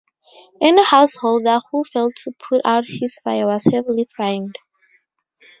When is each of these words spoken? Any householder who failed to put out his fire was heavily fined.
Any 0.59 0.83
householder 0.83 1.59
who 1.71 1.83
failed 1.83 2.15
to 2.23 2.31
put 2.31 2.61
out 2.65 2.85
his 2.87 3.19
fire 3.23 3.45
was 3.45 3.65
heavily 3.65 4.07
fined. 4.17 4.55